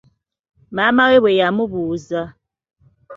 Maama 0.75 1.03
we 1.11 1.17
bwe 1.23 1.37
yamubuuza. 1.39 2.21